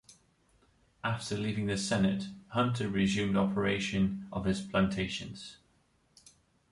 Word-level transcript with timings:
After 1.03 1.37
leaving 1.37 1.67
the 1.67 1.77
Senate, 1.77 2.23
Hunter 2.47 2.89
resumed 2.89 3.37
operation 3.37 4.25
of 4.33 4.45
his 4.45 4.59
plantations. 4.59 5.57